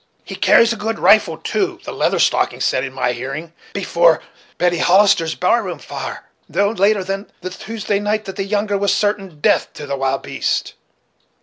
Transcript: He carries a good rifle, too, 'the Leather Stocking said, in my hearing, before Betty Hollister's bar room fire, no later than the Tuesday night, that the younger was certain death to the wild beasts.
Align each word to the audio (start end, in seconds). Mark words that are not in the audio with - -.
He 0.25 0.33
carries 0.33 0.73
a 0.73 0.77
good 0.77 0.97
rifle, 0.97 1.37
too, 1.37 1.79
'the 1.83 1.91
Leather 1.91 2.17
Stocking 2.17 2.59
said, 2.59 2.83
in 2.83 2.91
my 2.91 3.11
hearing, 3.11 3.53
before 3.71 4.19
Betty 4.57 4.79
Hollister's 4.79 5.35
bar 5.35 5.61
room 5.61 5.77
fire, 5.77 6.25
no 6.49 6.71
later 6.71 7.03
than 7.03 7.31
the 7.41 7.51
Tuesday 7.51 7.99
night, 7.99 8.25
that 8.25 8.35
the 8.35 8.43
younger 8.43 8.79
was 8.79 8.91
certain 8.91 9.39
death 9.41 9.71
to 9.73 9.85
the 9.85 9.95
wild 9.95 10.23
beasts. 10.23 10.73